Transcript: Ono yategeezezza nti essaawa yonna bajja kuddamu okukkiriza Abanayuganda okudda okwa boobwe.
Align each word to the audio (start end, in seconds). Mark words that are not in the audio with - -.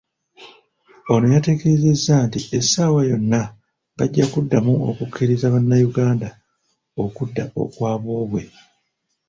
Ono 1.11 1.25
yategeezezza 1.35 2.13
nti 2.25 2.39
essaawa 2.59 3.01
yonna 3.09 3.41
bajja 3.97 4.25
kuddamu 4.33 4.73
okukkiriza 4.89 5.43
Abanayuganda 5.47 6.29
okudda 7.03 7.43
okwa 7.61 7.91
boobwe. 8.01 8.41